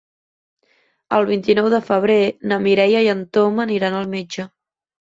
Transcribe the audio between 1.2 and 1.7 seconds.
vint-i-nou